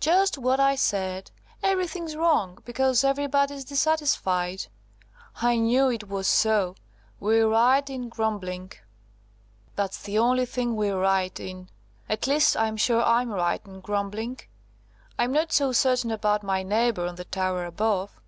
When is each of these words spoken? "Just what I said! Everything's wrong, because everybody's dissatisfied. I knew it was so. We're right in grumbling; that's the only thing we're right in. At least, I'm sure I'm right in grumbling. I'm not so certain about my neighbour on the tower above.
"Just 0.00 0.38
what 0.38 0.58
I 0.58 0.76
said! 0.76 1.30
Everything's 1.62 2.16
wrong, 2.16 2.56
because 2.64 3.04
everybody's 3.04 3.66
dissatisfied. 3.66 4.66
I 5.42 5.56
knew 5.58 5.90
it 5.90 6.08
was 6.08 6.26
so. 6.26 6.74
We're 7.20 7.46
right 7.50 7.90
in 7.90 8.08
grumbling; 8.08 8.72
that's 9.76 10.00
the 10.02 10.18
only 10.18 10.46
thing 10.46 10.74
we're 10.74 10.98
right 10.98 11.38
in. 11.38 11.68
At 12.08 12.26
least, 12.26 12.56
I'm 12.56 12.78
sure 12.78 13.02
I'm 13.04 13.28
right 13.30 13.60
in 13.66 13.80
grumbling. 13.82 14.40
I'm 15.18 15.32
not 15.32 15.52
so 15.52 15.72
certain 15.72 16.10
about 16.10 16.42
my 16.42 16.62
neighbour 16.62 17.04
on 17.06 17.16
the 17.16 17.24
tower 17.26 17.66
above. 17.66 18.18